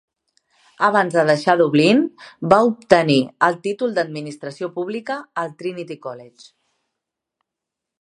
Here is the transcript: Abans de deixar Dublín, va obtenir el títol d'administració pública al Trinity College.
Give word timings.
Abans 0.85 1.17
de 1.17 1.25
deixar 1.29 1.55
Dublín, 1.59 2.01
va 2.55 2.59
obtenir 2.71 3.19
el 3.49 3.61
títol 3.67 3.95
d'administració 4.01 4.73
pública 4.81 5.21
al 5.45 5.57
Trinity 5.63 6.03
College. 6.09 6.53